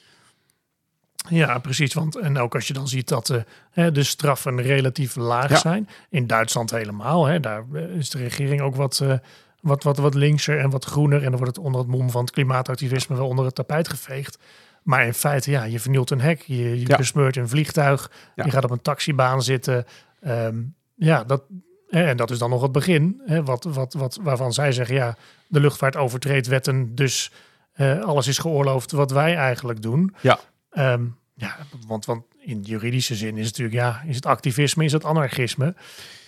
[1.28, 1.94] Ja, precies.
[1.94, 5.56] Want en ook als je dan ziet dat de straffen relatief laag Ja.
[5.56, 5.88] zijn.
[6.10, 7.26] In Duitsland helemaal.
[7.26, 7.64] Hè, daar
[7.96, 9.12] is de regering ook wat, eh,
[9.60, 11.22] wat, wat, wat linkser en wat groener.
[11.22, 14.38] En dan wordt het onder het mom van het klimaatactivisme wel onder het tapijt geveegd.
[14.86, 16.40] Maar in feite, ja, je vernielt een hek.
[16.42, 16.96] Je, je Ja.
[16.96, 18.10] besmeurt een vliegtuig.
[18.34, 18.44] Ja.
[18.44, 19.84] Je gaat op een taxibaan zitten.
[20.20, 20.62] Ehm,
[20.94, 21.42] ja, dat,
[21.90, 23.20] en dat is dan nog het begin.
[23.24, 26.94] Hè, wat, wat, wat, waarvan zij zeggen, ja, de luchtvaart overtreedt wetten.
[26.94, 27.32] Dus
[27.72, 30.14] eh, alles is geoorloofd wat wij eigenlijk doen.
[30.20, 30.38] Ja.
[30.70, 34.92] Ehm, ja, want, want in juridische zin is het natuurlijk, ja, is het activisme, is
[34.92, 35.74] het anarchisme.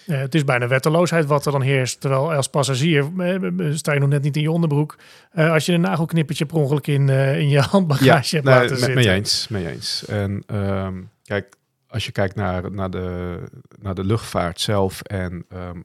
[0.09, 2.01] Uh, het is bijna wetteloosheid wat er dan heerst.
[2.01, 4.99] Terwijl als passagier uh, sta je nog net niet in je onderbroek.
[5.35, 8.79] Uh, als je een nagelknippertje per ongeluk in, in je handbagage ja, hebt laten met,
[8.79, 8.95] zitten.
[8.95, 10.05] Mee eens, mee eens.
[10.07, 11.57] En um, kijk,
[11.89, 13.39] als je kijkt naar, naar, de,
[13.81, 15.85] naar de luchtvaart zelf en um,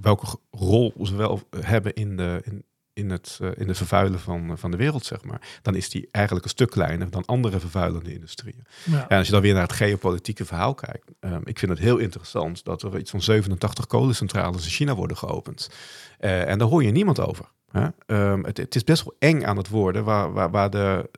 [0.00, 2.64] welke rol ze wel hebben in de, in,
[2.96, 6.08] in het, uh, in de vervuilen van, van de wereld, zeg maar, dan is die
[6.10, 8.66] eigenlijk een stuk kleiner dan andere vervuilende industrieën.
[8.84, 9.08] Ja.
[9.08, 11.96] En als je dan weer naar het geopolitieke verhaal kijkt, um, ik vind het heel
[11.96, 15.70] interessant dat er iets van 87 kolencentrales in China worden geopend.
[16.20, 17.44] Uh, en daar hoor je niemand over.
[17.70, 17.88] Hè?
[18.06, 21.10] Um, het, het, is best wel eng aan het worden, waar, waar, waar de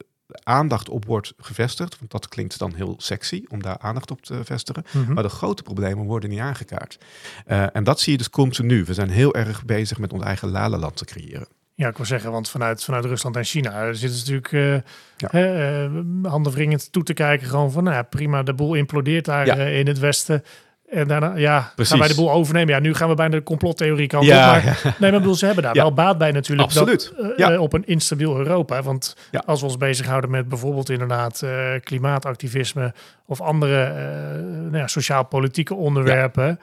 [0.42, 1.98] aandacht op wordt gevestigd.
[1.98, 4.84] Want dat klinkt dan heel sexy om daar aandacht op te vestigen.
[4.92, 5.14] Mm -hmm.
[5.14, 6.98] Maar de grote problemen worden niet aangekaart.
[7.46, 8.84] Uh, en dat zie je dus continu.
[8.84, 11.48] We zijn heel erg bezig met ons eigen lalaland te creëren.
[11.78, 16.78] Ja, ik wil zeggen, want vanuit, vanuit Rusland en China zitten ze natuurlijk uh, ja.
[16.90, 17.46] toe te kijken.
[17.46, 19.54] Gewoon van, nou prima, de boel implodeert daar ja.
[19.54, 20.42] in het westen.
[20.88, 21.90] En daarna ja, Precies.
[21.90, 22.74] gaan wij de boel overnemen.
[22.74, 24.62] Ja, nu gaan we bijna de complottheorie kant Ja, op.
[24.62, 24.74] Maar, ja.
[25.00, 25.82] nee, maar bedoel, ze hebben daar Ja.
[25.82, 26.68] wel baat bij natuurlijk.
[26.68, 27.12] Absoluut.
[27.16, 28.82] Dat, eh, eh, op een instabiel Europa.
[28.82, 29.42] Want Ja.
[29.46, 31.50] als we ons bezighouden met bijvoorbeeld inderdaad eh,
[31.84, 32.94] klimaatactivisme...
[33.26, 33.94] of andere eh,
[34.42, 36.60] nou ja, sociaal-politieke onderwerpen...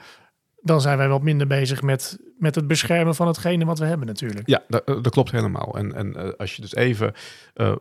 [0.66, 4.06] dan zijn wij wat minder bezig met, met het beschermen van hetgene wat we hebben
[4.06, 4.46] natuurlijk.
[4.48, 5.74] Ja, dat, dat klopt helemaal.
[5.78, 7.12] En, en eh, als je dus even
[7.54, 7.72] eh,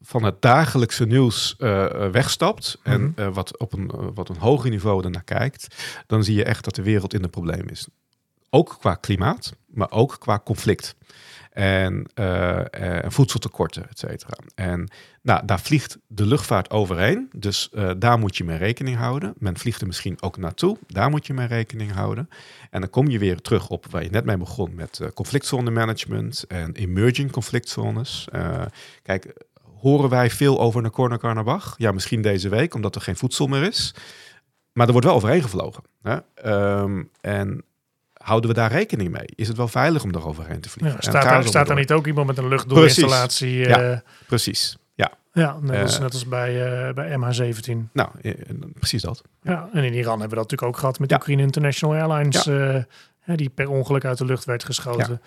[0.00, 3.10] van het dagelijkse nieuws eh, eh, wegstapt en Mhm.
[3.20, 6.64] eh, wat op een, eh, wat een hoger niveau ernaar kijkt, dan zie je echt
[6.64, 7.88] dat de wereld in een probleem is.
[8.50, 10.94] Ook qua klimaat, maar ook qua conflict.
[11.50, 14.34] En eh, eh, voedseltekorten, et cetera.
[14.54, 14.90] En
[15.22, 17.28] nou, daar vliegt de luchtvaart overheen.
[17.36, 19.34] Dus eh, daar moet je mee rekening houden.
[19.38, 20.76] Men vliegt er misschien ook naartoe.
[20.86, 22.28] Daar moet je mee rekening houden.
[22.70, 26.44] En dan kom je weer terug op waar je net mee begon met conflictzone management
[26.48, 28.28] en emerging conflictzones.
[29.02, 29.34] Kijk,
[29.80, 31.74] horen wij veel over Nagorno-Karabakh?
[31.76, 33.94] Ja, misschien deze week, omdat er geen voedsel meer is.
[34.72, 35.82] Maar er wordt wel overheen gevlogen.
[36.02, 36.18] Hè?
[36.34, 37.64] Ehm, en
[38.30, 39.26] houden we daar rekening mee?
[39.34, 40.98] Is het wel veilig om daar overheen te vliegen?
[41.02, 41.76] Ja, staat, daar, staat door.
[41.76, 43.56] niet ook iemand met een luchtdoorinstallatie?
[43.68, 43.80] Ja.
[43.92, 45.10] eh, Precies, ja.
[45.32, 46.00] ja, net, als, Eh.
[46.00, 47.88] net als bij, eh, bij MH17.
[47.92, 48.08] Nou,
[48.78, 49.22] precies dat.
[49.42, 51.12] Ja, en in Iran hebben we dat natuurlijk ook gehad met.
[51.12, 52.44] Ukraine International Airlines,
[53.36, 55.20] die per ongeluk uit de lucht werd geschoten.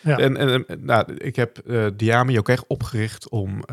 [0.00, 0.18] Ja.
[0.18, 3.64] En, en, nou, ik heb eh Diami ook echt opgericht om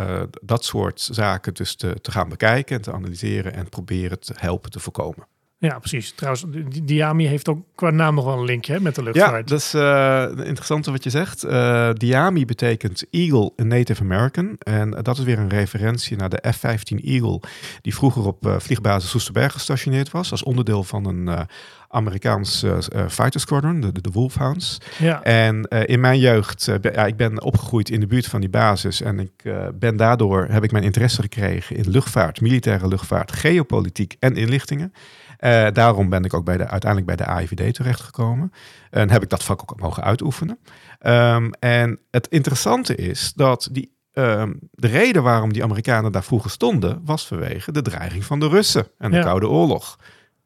[0.41, 4.72] dat soort zaken dus te, te gaan bekijken en te analyseren en proberen te helpen
[4.72, 5.28] te voorkomen.
[5.62, 6.12] Ja, precies.
[6.12, 6.45] Trouwens,
[6.84, 9.47] Diami heeft ook qua naam nog wel een linkje hè, met de Ja, luchtvaart.
[9.47, 11.43] dat is eh, interessante wat je zegt.
[11.43, 14.56] Eh Diami betekent Eagle in Native American.
[14.60, 17.41] En dat is weer een referentie naar de F-15 Eagle,
[17.82, 21.41] die vroeger op eh, vliegbasis Soesterberg gestationeerd was, als onderdeel van een eh,
[21.89, 24.78] Amerikaans eh, eh, fighter squadron, de, de, Wolfhounds.
[25.00, 25.24] ja.
[25.24, 28.39] En eh, in mijn jeugd, eh, ben- ja, ik ben opgegroeid in de buurt van
[28.39, 29.02] die basis.
[29.02, 34.15] En ik eh, ben daardoor, heb ik mijn interesse gekregen in luchtvaart, militaire luchtvaart, geopolitiek
[34.19, 34.93] en inlichtingen.
[35.41, 38.51] Eh, daarom ben ik ook bij de, uiteindelijk bij de AIVD terechtgekomen.
[38.89, 40.60] En heb ik dat vak ook mogen uitoefenen.
[40.99, 46.49] Ehm, en het interessante is dat die, ehm, de reden waarom die Amerikanen daar vroeger
[46.49, 49.23] stonden, was vanwege de dreiging van de Russen en de Ja.
[49.23, 49.97] Koude Oorlog.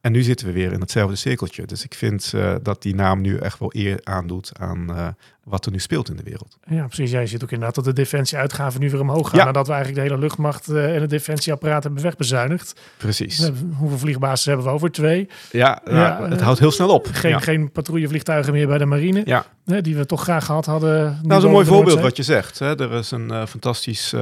[0.02, 1.66] En nu zitten we weer in hetzelfde cirkeltje.
[1.66, 5.08] Dus ik vind eh, dat die naam nu echt wel eer aandoet aan eh,
[5.46, 6.58] wat er nu speelt in de wereld.
[6.70, 7.12] ja, precies.
[7.12, 9.40] Jij ziet ook inderdaad dat de defensieuitgaven nu weer omhoog gaan.
[9.40, 9.46] Ja.
[9.46, 12.80] Nadat we eigenlijk de hele luchtmacht eh, en het defensieapparaat hebben wegbezuinigd.
[12.98, 13.50] Precies.
[13.78, 14.92] Hoeveel vliegbasis hebben we over?
[14.92, 15.30] Twee.
[15.52, 17.08] Ja, Ja, het eh, houdt heel snel op.
[17.12, 17.40] Geen, ja.
[17.40, 19.22] geen patrouillevliegtuigen meer bij de marine.
[19.26, 19.46] Ja.
[19.66, 21.04] Hè, die we toch graag gehad hadden.
[21.04, 22.60] Nou, dat is een mooi voorbeeld wat je zegt.
[22.60, 22.80] Hè.
[22.80, 24.14] Er is een eh, fantastisch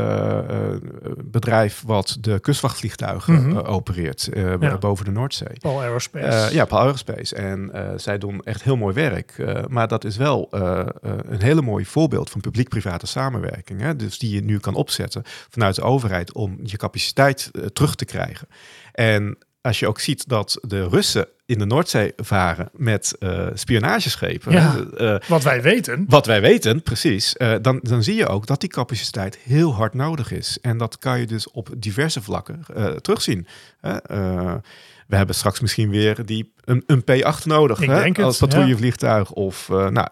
[1.23, 3.57] bedrijf wat de kustwachtvliegtuigen Mhm.
[3.57, 4.29] opereert
[4.79, 5.57] boven de Noordzee.
[5.59, 6.53] Paul Aerospace.
[6.53, 7.36] Ja, Paul Aerospace.
[7.36, 9.45] En zij doen echt heel mooi werk.
[9.67, 10.49] Maar dat is wel
[11.26, 13.82] een hele mooi voorbeeld van publiek-private samenwerking.
[13.82, 13.95] Hè?
[13.95, 18.06] Dus die je nu kan opzetten vanuit de overheid om je capaciteit eh, terug te
[18.06, 18.47] krijgen.
[18.91, 24.52] En als je ook ziet dat de Russen in de Noordzee varen met eh, spionageschepen.
[24.52, 24.76] Ja.
[24.97, 26.06] eh, Wat wij weten.
[26.08, 29.93] wat wij weten, precies, eh, dan, dan zie je ook dat die capaciteit heel hard
[29.93, 30.58] nodig is.
[30.62, 33.47] En dat kan je dus op diverse vlakken eh, terugzien.
[33.82, 34.56] Eh,
[35.08, 38.02] we hebben straks misschien weer die, een, een P8 nodig Ik hè?
[38.02, 40.08] denk het, als patrouillevliegtuig of uh, nou,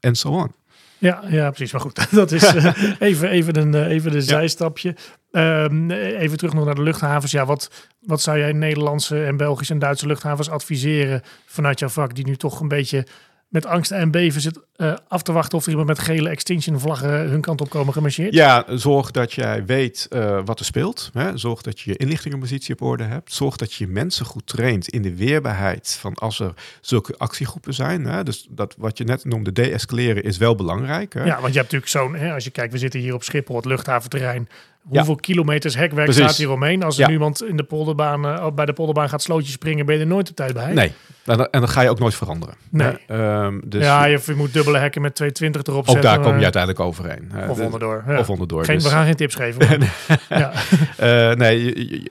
[0.00, 0.52] en zo on.
[0.98, 1.72] Ja, ja, precies.
[1.72, 4.94] Maar goed, dat is uh, even, even een, uh, even een zijstapje.
[5.32, 7.32] Um, even terug nog naar de luchthavens.
[7.32, 12.14] Ja, wat, wat zou jij Nederlandse en Belgische en Duitse luchthavens adviseren vanuit jouw vak,
[12.14, 13.06] die nu toch een beetje
[13.48, 16.80] met angst en beven zit uh, af te wachten of er iemand met gele extinction
[16.80, 18.34] vlaggen hun kant op komen gemarcheerd?
[18.34, 21.10] Ja, zorg dat jij weet uh, wat er speelt.
[21.12, 21.36] Hè?
[21.36, 23.32] Zorg dat je je inlichtingenpositie op orde hebt.
[23.32, 28.04] Zorg dat je mensen goed traint in de weerbaarheid van als er zulke actiegroepen zijn.
[28.04, 28.22] Hè?
[28.22, 31.12] Dus dat wat je net noemde, de-escaleren is wel belangrijk.
[31.12, 31.24] Hè?
[31.24, 33.64] Ja, want je hebt natuurlijk zo'n, als je kijkt, we zitten hier op Schiphol, het
[33.64, 34.48] luchthaventerrein
[34.88, 36.22] hoeveel kilometers hekwerk Precies.
[36.24, 36.82] staat hier omheen.
[36.82, 37.06] Als er Ja.
[37.08, 40.06] nu iemand in de polderbaan, eh, bij de polderbaan gaat slootjes springen, ben je er
[40.06, 40.72] nooit op tijd bij.
[40.72, 40.92] Nee,
[41.24, 42.54] en, dan- en ga je ook nooit veranderen.
[42.70, 42.96] Nee.
[43.06, 46.10] Ehm, dus ja, je, je moet dubbele hekken met 220 erop ook zetten.
[46.10, 47.30] daar kom je uiteindelijk overheen.
[47.48, 48.04] Of Dus- onderdoor.
[48.08, 48.18] Ja.
[48.18, 48.64] Of onderdoor.
[48.64, 49.66] Geen, dus- We gaan geen tips geven.
[50.28, 50.52] ja.
[50.96, 52.10] Eh, nee, je-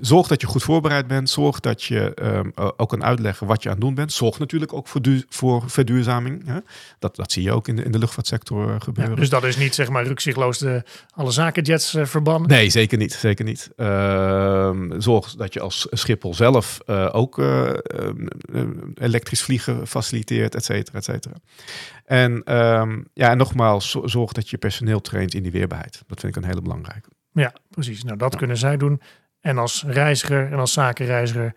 [0.00, 1.30] zorg dat je goed voorbereid bent.
[1.30, 4.12] Zorg dat je ehm, eh, ook kan uitleggen wat je aan het doen bent.
[4.12, 6.46] Zorg natuurlijk ook voor, du- voor verduurzaming.
[6.46, 6.58] Hè?
[6.98, 9.16] Dat, dat zie je ook in de, in de luchtvaartsector eh, Ja, gebeuren.
[9.16, 10.82] dus dat is niet zeg maar rukzichtloos de,
[11.14, 12.48] alle zakenjets eh, verbannen.
[12.50, 13.12] Nee, zeker niet.
[13.12, 13.70] Zeker niet.
[13.76, 17.74] Ehm, zorg dat je als Schiphol zelf eh, ook eh, eh,
[18.52, 18.62] eh,
[18.94, 21.34] elektrisch vliegen faciliteert, et cetera, et cetera.
[22.04, 26.02] En, ehm, ja, en nogmaals, zo- zorg dat je personeel traint in die weerbaarheid.
[26.06, 27.08] Dat vind ik een hele belangrijke.
[27.32, 28.04] Ja, precies.
[28.04, 28.38] Nou, dat Ja.
[28.38, 29.00] kunnen zij doen.
[29.40, 31.52] En als reiziger en als zakenreiziger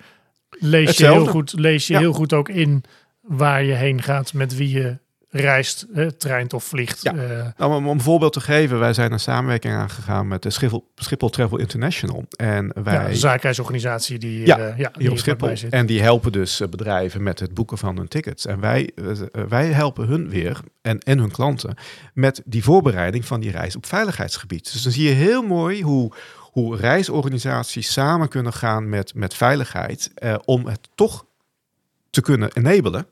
[0.49, 1.99] lees je, heel goed, lees je Ja.
[1.99, 2.83] heel goed ook in
[3.21, 4.97] waar je heen gaat, met wie je
[5.29, 6.99] reist, eh, treint of vliegt.
[7.03, 7.13] Ja.
[7.15, 10.49] Eh, Nou, om, om een voorbeeld te geven, wij zijn een samenwerking aangegaan met de
[10.49, 12.25] Schiphol, Schiphol Travel International.
[12.35, 15.57] En wij, ja, een zakenreisorganisatie die hier, Ja, eh, ja, op Schiphol.
[15.57, 15.71] zit.
[15.71, 18.45] En die helpen dus eh, bedrijven met het boeken van hun tickets.
[18.45, 21.75] En wij, eh, eh, wij helpen hun weer en, en hun klanten
[22.13, 24.71] met die voorbereiding van die reis op veiligheidsgebied.
[24.73, 26.11] Dus dan zie je heel mooi hoe,
[26.53, 31.25] hoe reisorganisaties samen kunnen gaan met, met veiligheid eh, om het toch
[32.09, 33.07] te kunnen enabelen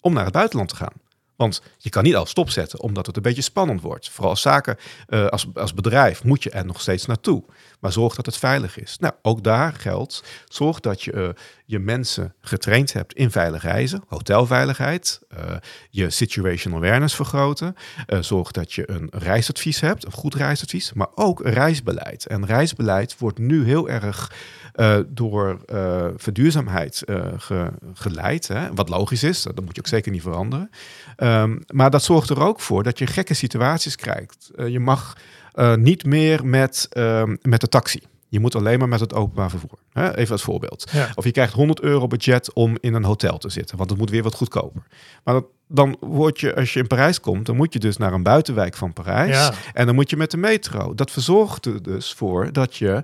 [0.00, 0.92] om naar het buitenland te gaan.
[1.36, 4.10] Want je kan niet al stopzetten, omdat het een beetje spannend wordt.
[4.10, 7.44] Vooral als zaken, eh, als, als bedrijf moet je er nog steeds naartoe.
[7.80, 8.96] Maar zorg dat het veilig is.
[8.98, 11.28] Nou, ook daar geldt, zorg dat je eh,
[11.64, 15.56] je mensen getraind hebt in veilig reizen, hotelveiligheid, eh,
[15.90, 17.74] je situational awareness vergroten.
[18.20, 22.26] Zorg dat je een reisadvies hebt, een goed reisadvies, maar ook reisbeleid.
[22.26, 24.32] En reisbeleid wordt nu heel erg
[25.06, 25.60] door
[26.16, 27.02] verduurzaamheid
[27.36, 28.48] ge- geleid.
[28.48, 28.74] Hè?
[28.74, 30.70] Wat logisch is, dat moet je ook zeker niet veranderen.
[31.34, 34.50] Ehm, maar dat zorgt er ook voor dat je gekke situaties krijgt.
[34.56, 35.16] Eh, je mag
[35.52, 38.02] eh, niet meer met, ehm, met de taxi.
[38.28, 39.78] Je moet alleen maar met het openbaar vervoer.
[39.92, 40.16] Hè?
[40.16, 40.90] Even als voorbeeld.
[40.92, 41.08] Ja.
[41.14, 44.10] Of je krijgt 100 euro budget om in een hotel te zitten, want het moet
[44.10, 44.82] weer wat goedkoper.
[45.24, 48.12] Maar dat, dan word je, als je in Parijs komt, dan moet je dus naar
[48.12, 49.36] een buitenwijk van Parijs.
[49.36, 49.52] Ja.
[49.72, 50.94] En dan moet je met de metro.
[50.94, 53.02] Dat verzorgt er dus voor dat je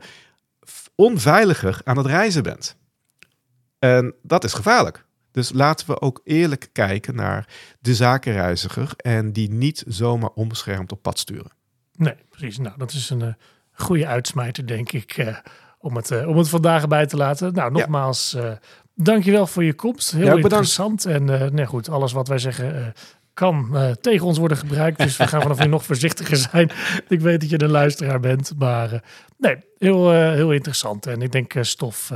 [0.94, 2.76] onveiliger aan het reizen bent.
[3.78, 5.04] En dat is gevaarlijk.
[5.32, 7.48] Dus laten we ook eerlijk kijken naar
[7.80, 11.50] de zakenreiziger en die niet zomaar onbeschermd op pad sturen.
[11.96, 12.58] Nee, precies.
[12.58, 13.32] Nou, dat is een eh,
[13.72, 15.36] goede uitsmijter, denk ik, eh,
[15.78, 17.52] om, het, eh, om het vandaag bij te laten.
[17.52, 18.52] Nou, nogmaals, eh
[18.94, 20.10] dankjewel voor je komst.
[20.10, 21.04] Heel Ja, interessant.
[21.06, 22.94] En nee, goed, alles wat wij zeggen
[23.34, 24.98] kan tegen ons worden gebruikt.
[24.98, 26.70] Dus we gaan vanaf nu nog voorzichtiger zijn.
[27.08, 28.52] Ik weet dat je een luisteraar bent.
[28.58, 29.02] Maar
[29.38, 31.06] nee, heel, heel interessant.
[31.06, 32.12] En ik denk stof,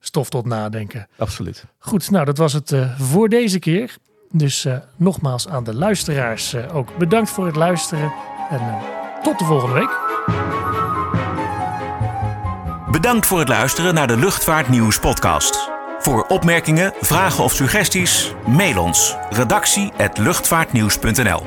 [0.00, 1.08] stof tot nadenken.
[1.18, 1.64] Absoluut.
[1.78, 3.96] Goed, nou dat was het eh, voor deze keer.
[4.30, 8.12] Dus eh, nogmaals aan de luisteraars eh, ook bedankt voor het luisteren.
[8.50, 8.74] En eh,
[9.22, 9.96] tot de volgende week.
[12.90, 15.70] Bedankt voor het luisteren naar de Luchtvaartnieuws podcast.
[15.98, 21.46] Voor opmerkingen, vragen of suggesties, mail ons redactie@luchtvaartnieuws.nl.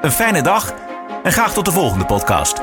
[0.00, 0.74] Een fijne dag
[1.22, 2.60] en graag tot de volgende podcast.